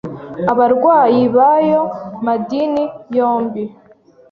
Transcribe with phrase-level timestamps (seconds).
[0.51, 1.81] abarwayi b’ayo
[2.25, 2.83] madini
[3.17, 3.63] yombi,